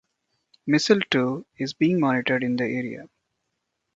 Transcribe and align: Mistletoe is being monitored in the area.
Mistletoe 0.65 1.45
is 1.59 1.75
being 1.75 1.99
monitored 1.99 2.41
in 2.43 2.55
the 2.55 2.63
area. 2.63 3.07